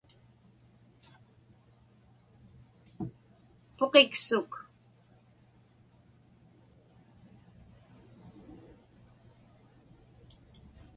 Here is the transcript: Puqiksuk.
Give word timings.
Puqiksuk. 3.77 4.51